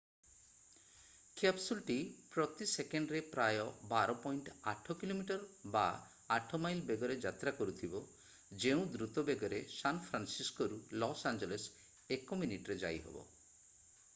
କ୍ୟାପସୁଲ୍‌ଟି 1.39 1.97
ପ୍ରତି 2.35 2.67
ସେକେଣ୍ଡରେ 2.71 3.19
ପ୍ରାୟ 3.35 3.59
12.8 3.91 4.95
କିଲୋମିଟର 5.03 5.45
ବା 5.75 5.83
8 6.37 6.61
ମାଇଲ୍ 6.63 6.81
ବେଗରେ 6.89 7.19
ଯାତ୍ରା 7.27 7.53
କରୁଥିବ 7.61 8.01
ଯେଉଁ 8.65 8.89
ଦ୍ରୁତ 8.97 9.25
ବେଗରେ 9.29 9.61
ସାନ୍ 9.77 10.03
ଫ୍ରାନସିସ୍କୋରୁ 10.09 10.81
ଲସ୍ 11.05 11.27
ଆଞ୍ଜେଲସ୍ 11.35 11.69
ଏକ 12.17 12.41
ମିନିଟରେ 12.43 12.79
ଯାଇହେବ। 12.87 13.25